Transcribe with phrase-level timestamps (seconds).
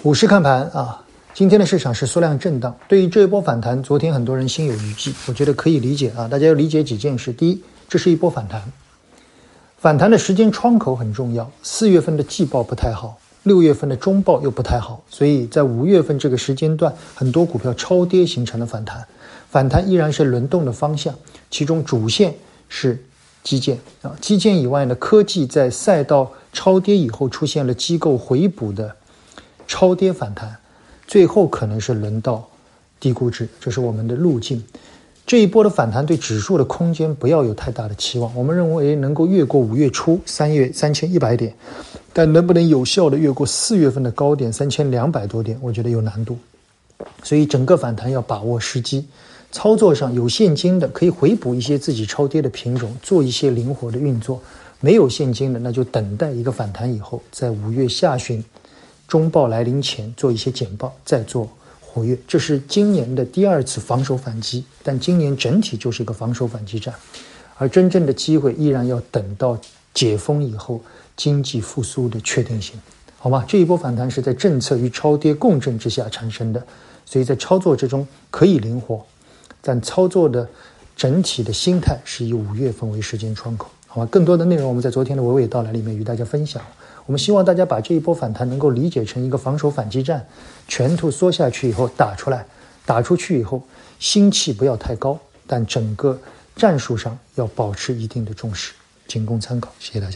[0.00, 2.74] 股市看盘啊，今天的市场是缩量震荡。
[2.86, 6.28] 对于这一波反弹，昨天很多人心有余悸，我觉得可以理解啊。
[6.28, 8.62] 大家要理解几件事：第一，这是一波反弹，
[9.76, 11.50] 反弹的时间窗口很重要。
[11.64, 19.04] 四月份的季报不太好，六月份的中报又不太好，所以在五月份这个时间段，很多股票超跌形成了反弹。
[19.50, 21.12] 反弹依然是轮动的方向，
[21.50, 22.32] 其中主线
[22.68, 23.02] 是
[23.42, 28.94] 基建啊，基建以外呢，科技在赛道超跌以后出现了机构回补的。
[29.68, 30.56] 超跌反弹，
[31.06, 32.44] 最后可能是轮到
[32.98, 34.60] 低估值，这是我们的路径。
[35.24, 41.54] 这一波的反弹对指数的空间不要有太大的期望，我们认为能够越过五月初三月三千一百点，
[42.14, 46.38] 但能不能有效的越过四月份的高点三千两百多点，我觉得有难度。
[47.22, 49.06] 所以整个反弹要把握时机，
[49.52, 54.40] 操作上有现金的可以回补一些自己超跌的品种，做一些灵活的运作；
[54.80, 58.42] 没有现金的，那就等待一个反弹以后，在五月下旬。
[59.08, 61.48] 中报来临前做一些简报，再做
[61.80, 64.62] 活跃，这是今年的第二次防守反击。
[64.82, 66.94] 但今年整体就是一个防守反击战，
[67.56, 69.58] 而真正的机会依然要等到
[69.94, 70.80] 解封以后
[71.16, 72.78] 经济复苏的确定性，
[73.18, 73.42] 好吗？
[73.48, 76.62] 这一波反弹是在政策与超跌共振之下产生的，
[77.06, 79.02] 所以在操作之中可以灵活，
[79.62, 80.46] 但操作的
[80.94, 84.06] 整体的心态是以五月份为时间窗口，好吗？
[84.06, 86.62] 更多的内容我们在昨天的娓娓道来里面与大家分享。
[87.08, 90.26] 我们希望大家把这一波反弹能够理解成一个防守反击战，
[90.68, 92.44] 拳头缩下去以后打出来，
[92.84, 93.62] 打出去以后
[93.98, 96.20] 心气不要太高，但整个
[96.54, 98.74] 战术上要保持一定的重视，
[99.06, 99.72] 仅供参考。
[99.78, 100.06] 谢谢大家。